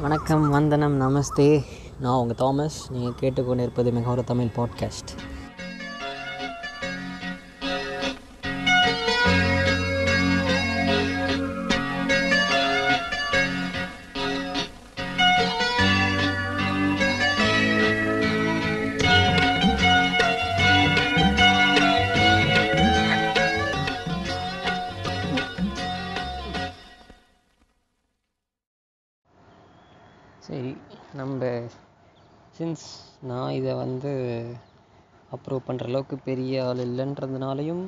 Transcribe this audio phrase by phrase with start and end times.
[0.00, 1.64] வணக்கம் வந்தனம் நமஸ்தே.
[2.00, 2.90] நான் உங்கள் தாமஸ்.
[2.90, 3.92] நீங்கள் கேட்டுக்கொண்டு இருப்பது
[4.24, 5.10] தமிழ் பாட்காஸ்ட்
[32.58, 32.84] சின்ஸ்
[33.20, 34.10] நான் இதை வந்து
[35.34, 37.84] அப்ரூவ் பண்ணுற அளவுக்கு பெரிய ஆள் இல்லைன்றதுனாலையும்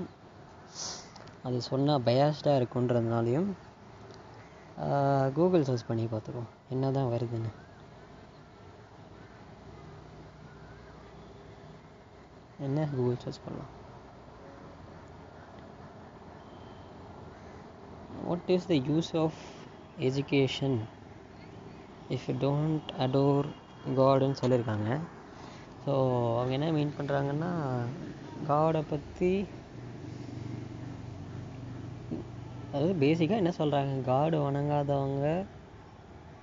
[1.42, 3.48] அது சொன்னால் பயாஸ்டாக இருக்குன்றதுனாலையும்
[5.34, 7.50] கூகுள் சர்ச் பண்ணி பார்த்துருவோம் என்ன தான் வருதுன்னு.
[12.66, 12.86] என்ன?
[12.94, 13.72] கூகுள் சர்ச் பண்ணலாம்.
[18.26, 19.40] What is the use of
[20.08, 20.78] education
[22.10, 23.48] if you don't adore
[23.96, 24.88] காடுன்னு சொல்லியிருக்காங்க.
[25.84, 25.92] ஸோ
[26.36, 27.50] அவங்க என்ன மீன் பண்ணுறாங்கன்னா
[28.48, 29.30] காடை பற்றி
[32.72, 35.28] அதாவது பேசிக்காக என்ன சொல்கிறாங்க காடு வணங்காதவங்க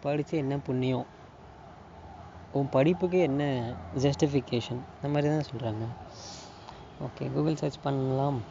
[0.05, 1.07] படித்து என்ன புண்ணியம்?
[2.57, 3.43] உன் படிப்புக்கு என்ன
[4.03, 5.85] ஜஸ்டிஃபிகேஷன் இந்த மாதிரி தான் சொல்கிறாங்க
[7.05, 8.41] ஓகே கூகுள் சர்ச் பண்ணலாம்.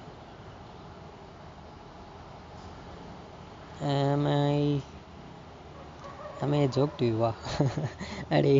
[3.83, 4.83] Am I
[6.45, 7.31] am I a joke to you வா
[8.37, 8.55] அடே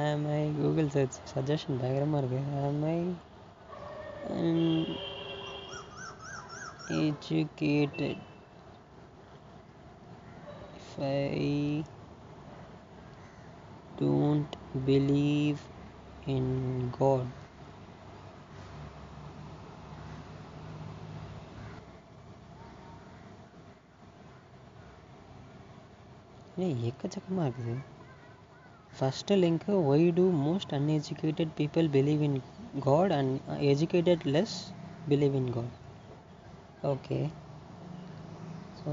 [0.00, 2.98] am I Google search suggestion பயங்கரமாக இருக்கு am I
[4.40, 4.58] an
[7.04, 8.18] educated
[10.80, 11.84] if I
[14.02, 14.52] don't
[14.90, 15.62] believe
[16.36, 16.46] in
[17.00, 17.26] God
[26.56, 27.74] ஏய் எக்கச்சக்கமாக இருக்குது
[28.92, 32.36] first link why do most uneducated people believe in
[32.80, 33.32] God and
[33.70, 34.56] educated less
[35.08, 35.74] believe in God
[36.84, 37.18] okay
[38.78, 38.92] so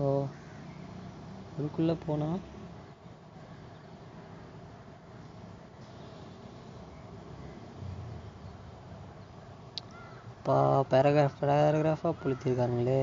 [1.52, 2.40] அதுக்குள்ளே போனால்
[10.46, 10.58] பா
[10.92, 13.02] paragraph பேராகிராஃபாக புளுத்திருக்காங்களே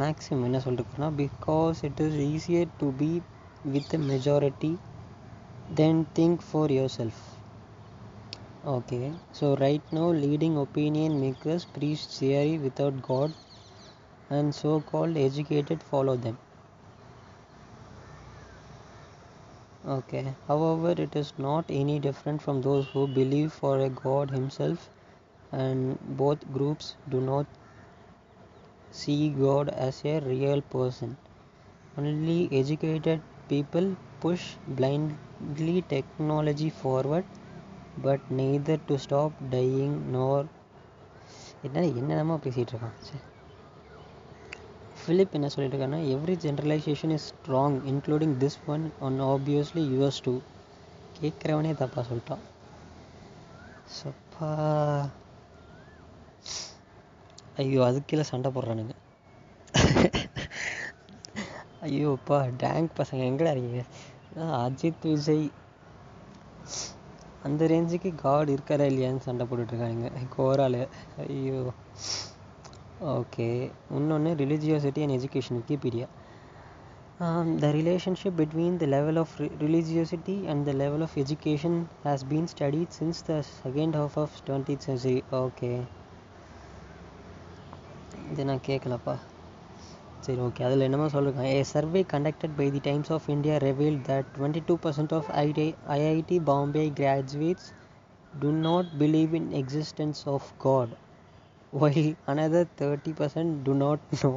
[0.00, 3.10] மேக்ஸிமம் என்ன சொல்லிருக்குன்னா because it is easier to be
[3.74, 4.72] with majority
[5.80, 7.22] then think for yourself
[8.74, 9.00] okay
[9.40, 13.36] so right no leading opinion makers preach theory without God
[14.38, 16.40] and so called educated follow them
[19.86, 24.88] okay however it is not any different from those who believe for a god himself
[25.52, 27.46] and both groups do not
[28.92, 31.16] see God as a real person.
[31.96, 33.86] Only educated people
[34.20, 37.24] push blindly technology forward,
[37.98, 40.36] but neither to stop dying nor
[41.66, 43.22] என்ன என்னென்னமோ பேசிகிட்டு இருக்கான் சரி
[44.98, 50.34] flip என்ன சொல்லிட்டு இருக்காங்கன்னா every generalization is strong including this one one obviously US too
[51.18, 52.44] கேட்குறவனே தப்பாக சொல்லிட்டான்
[53.98, 54.50] சப்பா
[57.59, 58.95] ஐயோ அதுக்கு கீழே சண்டை போடுறானுங்க
[61.87, 63.83] ஐயோ அப்பா டேங்க் பசங்க எங்கடா இருக்கீங்க
[64.59, 65.47] அஜித் விஜய்
[67.43, 70.81] அந்த ரேஞ்சுக்கு காட் இருக்காரா இல்லையான்னு சண்டை போட்டுட்ருக்கானுங்க கோரால்
[71.25, 71.59] ஐயோ
[73.13, 73.47] ஓகே
[73.97, 76.07] இன்னொன்று religiosity and education Wikipedia
[77.61, 82.97] the relationship between the level of religiosity and the level of education has been studied
[82.99, 85.71] since the second half of twenty century okay
[88.29, 89.15] இது நான் கேட்கலப்பா
[90.25, 94.29] சரி ஓகே அதில் என்னமோ சொல்லியிருக்காங்க a survey conducted by the Times of India reveal that
[94.35, 97.69] twenty two percent of IT IIT Bombay graduates
[98.33, 100.93] do not believe in existence of God
[101.79, 104.31] why another thirty percent do not no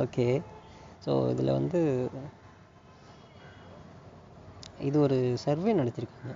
[0.00, 0.26] okay
[1.06, 1.80] so இதில் வந்து
[4.80, 6.34] இது ஒரு survey நடத்தியிருக்காங்க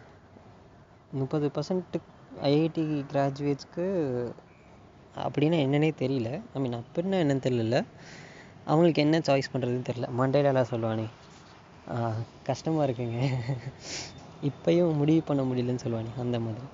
[1.12, 1.98] முப்பது percent
[2.46, 3.86] IIT கிராஜுவேட்ஸ்க்கு
[5.24, 6.30] அப்படின்னா என்னன்னே தெரியல.
[6.54, 7.78] ஐ மீன் அப்படின்னா என்னன்னு தெரியல.
[8.70, 10.08] அவங்களுக்கு என்ன சாய்ஸ் பண்ணுறதுன்னு தெரியல.
[10.52, 11.06] எல்லாம் சொல்லுவானே
[12.48, 13.18] கஷ்டமாக இருக்குங்க.
[14.48, 16.66] இப்போயும் முடிவு பண்ண முடியலன்னு சொல்லுவானே அந்த மாதிரி.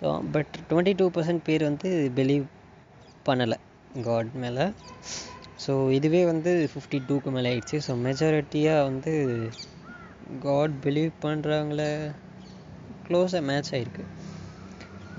[0.00, 1.88] So but twenty two percent பேர் வந்து
[2.18, 2.44] பிலீவ்
[3.28, 3.58] பண்ணலை
[4.08, 4.64] காட் மேலே.
[5.64, 7.78] ஸோ இதுவே வந்து ஃபிஃப்டி டூக்கு மேலே ஆயிடுச்சு.
[7.86, 9.12] ஸோ மெஜாரிட்டியாக வந்து
[10.46, 11.82] காட் பிலீவ் பண்ணுறவங்கள
[13.06, 14.04] க்ளோஸாக மேட்ச் ஆகிருக்கு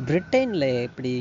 [0.08, 1.14] பிரிட்டனில் எப்படி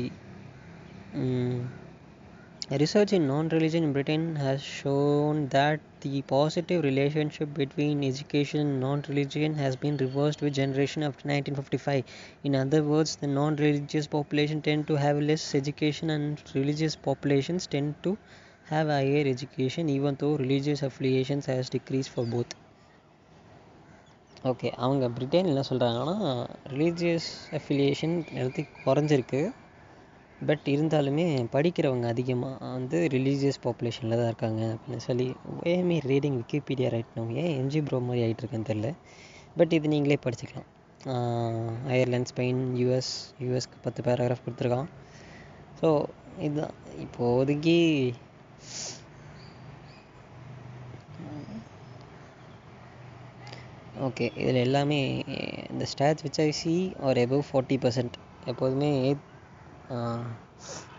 [2.70, 9.54] Research in non-religion in Britain has shown that the positive relationship between education and non-religion
[9.54, 12.04] has been reversed with generation after 1955.
[12.44, 17.94] In other words, the non-religious population tend to have less education and religious populations tend
[18.02, 18.18] to
[18.64, 22.52] have higher education even though religious affiliations has decreased for both.
[24.50, 26.16] Okay அவங்க Britain என்ன சொல்கிறாங்கன்னா
[26.72, 27.28] religious
[27.58, 29.40] affiliation எடுத்து குறைஞ்சிருக்கு
[30.47, 35.25] but இருந்தாலுமே படிக்கிறவங்க அதிகமாக வந்து religious பாப்புலேஷனில் தான் இருக்காங்க அப்படின்னு சொல்லி
[35.73, 38.89] am I reading Wikipedia right no ஏன் எம்ஜி ப்ரோ மாதிரி ஆகிட்டுருக்கேன்னு தெரில
[39.57, 40.69] பட் இது நீங்களே படிச்சுக்கலாம்.
[41.93, 43.11] அயர்லேண்ட் ஸ்பெயின் யூஎஸ்
[43.45, 44.89] யூஎஸ்க்கு பத்து பேராகிராஃப் கொடுத்துருக்கான்.
[45.81, 45.89] ஸோ
[46.47, 46.75] இதுதான்.
[47.05, 47.77] இப்போதைக்கு
[54.07, 54.99] ஓகே இதில் எல்லாமே
[55.71, 56.75] இந்த stats which I see
[57.07, 58.15] are above forty percent
[58.45, 58.91] எப்போதுமே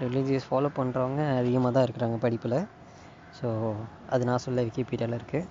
[0.05, 2.59] ரிலீஜியஸ் ஃபாலோ பண்ணுறவங்க அதிகமாக தான் இருக்கிறாங்க படிப்பில்.
[3.39, 3.49] ஸோ
[4.13, 5.49] அது நான் சொல்ல விக்கிபீடியாவில் இருக்குது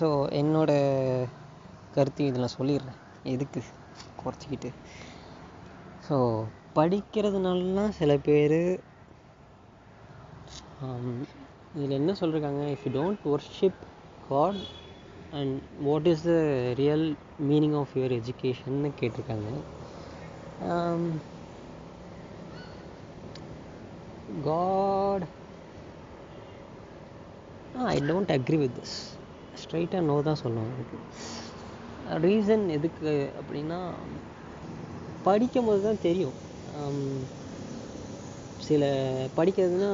[0.00, 0.06] ஸோ
[0.40, 1.28] என்னோடய
[1.96, 2.98] கருத்து இதில் சொல்லிடுறேன்.
[3.34, 3.60] எதுக்கு?
[4.20, 4.70] குறைச்சிக்கிட்டு.
[6.06, 6.16] ஸோ
[6.78, 8.58] படிக்கிறதுனாலலாம் சில பேர்
[11.74, 13.80] இதில் என்ன சொல்லியிருக்காங்க if you don't worship
[14.28, 14.60] God
[15.38, 15.56] and
[15.88, 16.36] what is the
[16.80, 17.06] real
[17.50, 19.50] meaning of your எஜுகேஷன்னு கேட்டிருக்காங்க.
[24.44, 25.26] God
[27.86, 28.96] I don't agree with this
[29.62, 30.98] ஸ்ட்ரைட்டாக நோ தான் சொல்லுவேன் எனக்கு
[32.26, 33.78] ரீசன் எதுக்கு அப்படின்னா
[35.22, 36.36] படிக்கும் போது தான் தெரியும்.
[36.80, 37.00] Um,
[38.58, 38.82] சில
[39.36, 39.90] படிக்கிறதுனா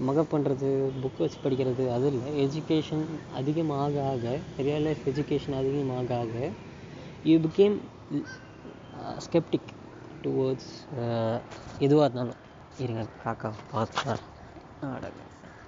[0.00, 0.68] மகப் பண்ணுறது
[1.02, 2.46] புக் வச்சு படிக்கிறது அது இல்லை.
[2.46, 3.04] எஜுகேஷன்
[3.34, 6.50] அதிகமாக ஆக ரியல் லைஃப் எஜுகேஷன் அதிகமாக ஆக
[7.24, 7.76] யூ பிகேம்
[9.24, 9.70] ஸ்கெப்டிக்
[10.24, 10.72] டுவோர்ட்ஸ்
[11.78, 12.40] எதுவாக இருந்தாலும்.
[12.78, 14.12] இருங்க காக்கா பார்த்தா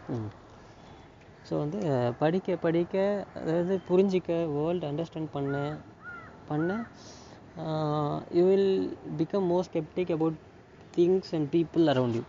[0.09, 0.31] ம்.
[1.47, 1.79] ஸோ வந்து
[2.19, 2.95] படிக்க படிக்க
[3.35, 5.55] அதாவது புரிஞ்சிக்க வேர்ல்டு அண்டர்ஸ்டாண்ட் பண்ண
[6.49, 6.71] பண்ண
[8.31, 8.71] you will
[9.19, 10.39] become more sceptic about
[10.97, 12.25] things and people around you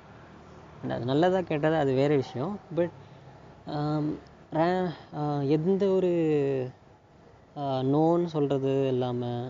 [0.81, 2.53] and அது நல்லதாக கேட்டதாக அது வேறு விஷயம்.
[2.75, 2.93] பட்
[5.57, 6.11] எந்த ஒரு
[7.91, 9.41] நோன்னு சொல்கிறது இல்லாமல்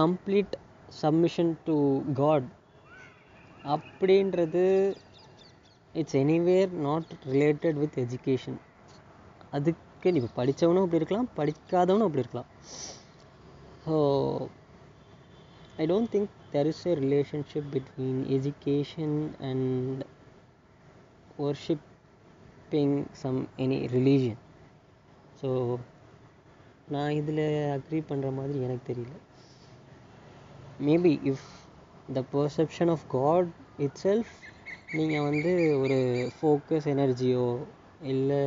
[0.00, 0.54] கம்ப்ளீட்
[1.02, 1.76] சப்மிஷன் டு
[2.20, 2.48] காட்
[3.74, 4.64] அப்படின்றது
[5.94, 8.58] it's anywhere not related with education
[9.50, 12.50] அதுக்கு இப்போ படித்தவனும் அப்படி இருக்கலாம் படிக்காதவனும் அப்படி இருக்கலாம்.
[13.84, 13.94] So
[15.78, 19.16] I don't think there is a relationship between education
[19.50, 20.02] and
[21.38, 24.40] worshipping some any religion
[25.40, 25.48] so
[26.88, 27.44] நான் இதில்
[27.74, 29.14] அக்ரி பண்ணுற மாதிரி எனக்கு தெரியல.
[30.80, 31.48] Maybe if
[32.14, 33.50] the perception of God
[34.04, 34.32] itself
[34.92, 35.52] நீங்கள் வந்து
[35.82, 35.98] ஒரு
[36.36, 37.46] ஃபோக்கஸ் எனர்ஜியோ
[38.12, 38.42] இல்லை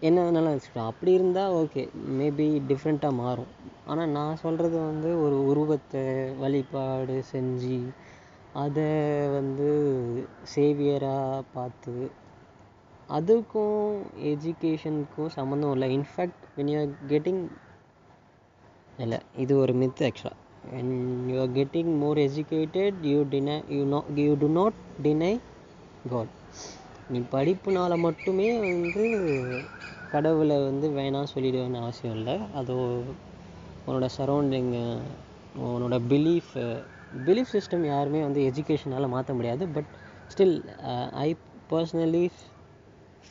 [0.00, 0.90] என்ன வேணாலும் வச்சுக்கலாம்.
[0.92, 1.82] அப்படி இருந்தால் ஓகே
[2.18, 3.52] மேபி டிஃப்ரெண்ட்டாக மாறும்.
[3.86, 6.04] ஆனால் நான் சொல்கிறது வந்து ஒரு உருவத்தை
[6.40, 7.78] வழிபாடு செஞ்சு
[8.54, 8.88] அதை
[9.28, 9.68] வந்து
[10.54, 11.94] சேவியராக பார்த்து
[13.18, 13.78] அதுக்கும்
[14.32, 15.88] எஜுகேஷனுக்கும் சம்மந்தம் இல்லை.
[15.96, 17.42] In fact when you are getting
[19.04, 20.38] இல்லை இது ஒரு மித் ஆக்சுவலாக
[20.74, 20.92] when
[21.30, 25.32] you are getting more educated you deny you know you do not deny
[26.12, 26.32] God
[27.12, 29.04] நீ படிப்புனால மட்டுமே வந்து
[30.12, 32.34] கடவுளை வந்து வேணாம் சொல்லிடுவேன்னு அவசியம் இல்லை.
[32.58, 32.74] அது
[33.86, 34.82] உன்னோட சரௌண்டிங்கு
[35.68, 36.52] உன்னோட பிலீஃப்
[37.26, 39.64] பிலீஃப் சிஸ்டம் யாருமே வந்து எஜுகேஷனால் மாற்ற முடியாது.
[39.76, 39.90] But
[40.32, 40.56] still
[41.24, 41.28] I
[41.70, 42.24] personally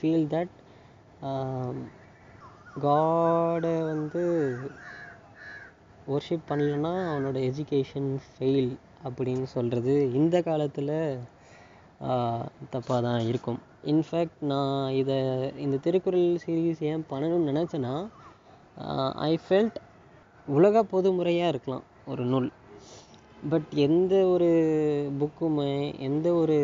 [0.01, 0.53] feel that
[2.85, 4.23] காடை வந்து
[6.13, 8.71] ஒர்ஷிப் பண்ணலன்னா அவனோட எஜுகேஷன் ஃபெயில்
[9.07, 10.95] அப்படின்னு சொல்கிறது இந்த காலத்தில்
[12.73, 13.59] தப்பாக தான் இருக்கும்.
[13.91, 15.17] இன்ஃபேக்ட் நான் இதை
[15.65, 17.93] இந்த திருக்குறள் சீரீஸ் ஏன் பண்ணணும்னு நினச்சேன்னா
[19.29, 19.77] ஐ ஃபெல்ட்
[20.47, 22.49] உலக பொதுமுறையாக இருக்கலாம் ஒரு நூல்.
[23.51, 24.49] பட் எந்த ஒரு
[25.19, 25.73] புக்குமே
[26.07, 26.57] எந்த ஒரு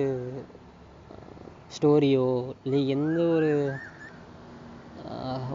[1.78, 2.28] ஸ்டோரியோ
[2.66, 3.52] இல்லை எந்த ஒரு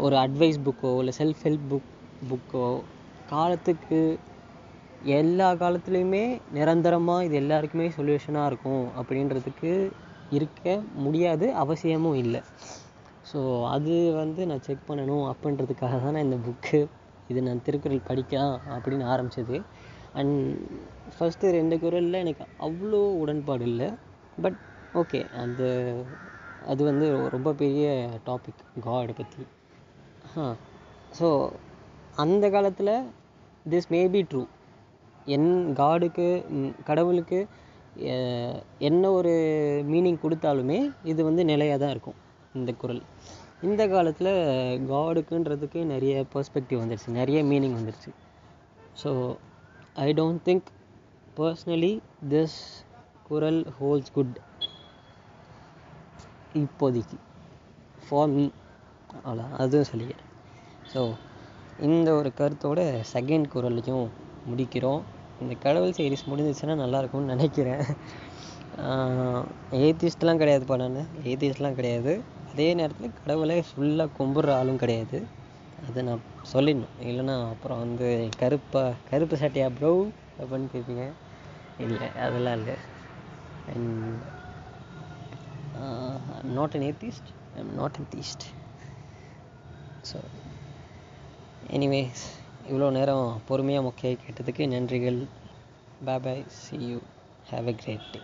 [0.05, 1.91] ஒரு அட்வைஸ் புக்கோ இல்லை செல்ஃப் ஹெல்ப் புக்
[2.31, 2.67] புக்கோ
[3.33, 4.01] காலத்துக்கு
[5.19, 6.25] எல்லா காலத்துலேயுமே
[6.57, 9.71] நிரந்தரமாக இது எல்லாருக்குமே சொல்யூஷனாக இருக்கும் அப்படின்றதுக்கு
[10.37, 10.75] இருக்க
[11.05, 12.41] முடியாது அவசியமும் இல்லை.
[13.31, 13.41] ஸோ
[13.75, 16.81] அது வந்து நான் செக் பண்ணணும் அப்படின்றதுக்காக தான் நான் இந்த புக்கு
[17.31, 19.59] இது நான் திருக்குறள் படிக்கலாம் அப்படின்னு ஆரம்பித்தது
[20.21, 20.39] அண்ட்
[21.17, 23.89] ஃபஸ்ட்டு ரெண்டு குரலில் எனக்கு அவ்வளோ உடன்பாடு இல்லை.
[24.45, 24.59] பட்
[24.95, 25.63] ஓகே அந்த
[26.67, 27.87] அது வந்து ரொம்ப பெரிய
[28.27, 29.45] டாபிக் காடை பற்றி
[31.19, 31.53] ஸோ
[32.15, 33.11] அந்த காலத்தில்
[33.71, 34.47] திஸ் மே பி ட்ரூ
[35.27, 36.45] என் காடுக்கு
[36.85, 37.47] கடவுளுக்கு
[38.79, 39.33] என்ன ஒரு
[39.85, 42.19] மீனிங் கொடுத்தாலுமே இது வந்து நிலையாக தான் இருக்கும்
[42.55, 43.03] இந்த குறள்
[43.63, 44.33] இந்த காலத்தில்
[44.87, 48.11] காடுக்குன்றதுக்கு நிறைய பெர்ஸ்பெக்டிவ் வந்துருச்சு நிறைய மீனிங் வந்துருச்சு.
[49.03, 49.37] So
[49.95, 50.69] I don't think
[51.39, 52.85] personally this
[53.29, 54.39] குரல் ஹோல்ஸ் குட்
[56.61, 57.17] இப்போதைக்கு.
[58.05, 58.45] ஃபார் மீ
[59.19, 60.29] அவ்வளோ அதுவும் சொல்லிக்கிறேன்.
[60.93, 61.01] ஸோ
[61.87, 62.81] இந்த ஒரு கருத்தோட
[63.13, 64.07] செகண்ட் குரலையும்
[64.51, 65.03] முடிக்கிறோம்.
[65.43, 67.85] இந்த கடவுள் சீரிஸ் முடிஞ்சிச்சுன்னா நல்லாயிருக்கும்னு நினைக்கிறேன்.
[69.85, 71.09] ஏத்திஸ்ட்லாம் கிடையாதுப்பா நான்.
[71.31, 72.13] ஏத்திஸ்ட்லாம் கிடையாது.
[72.51, 75.19] அதே நேரத்தில் கடவுளை ஃபுல்லாக கும்பிட்ற ஆளும் கிடையாது.
[75.87, 76.97] அதை நான் சொல்லிடணும்.
[77.11, 78.09] இல்லைன்னா அப்புறம் வந்து
[78.43, 79.93] கருப்பா கருப்பு சட்டையா ப்ரோ
[80.41, 81.07] அப்படின்னு கேட்பீங்க
[81.85, 82.77] இல்லை அதெல்லாம் இல்லை.
[83.73, 84.32] And
[86.56, 88.46] not an atheist I'm not an theist
[90.04, 90.20] so
[91.70, 92.24] anyways
[92.70, 95.20] இவ்வளோ நேரம் பொறுமையாக முக்கிய கேட்டதுக்கு நன்றிகள்
[96.02, 97.00] bye bye see you
[97.46, 98.22] have a great day